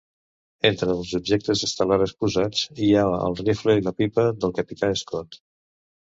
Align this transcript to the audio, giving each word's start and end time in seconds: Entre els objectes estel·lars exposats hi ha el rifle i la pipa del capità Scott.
Entre 0.69 0.87
els 0.93 1.11
objectes 1.19 1.61
estel·lars 1.67 2.05
exposats 2.05 2.65
hi 2.87 2.91
ha 2.95 3.05
el 3.19 3.37
rifle 3.43 3.77
i 3.83 3.87
la 3.91 3.95
pipa 4.01 4.27
del 4.41 4.57
capità 4.63 4.93
Scott. 5.05 5.41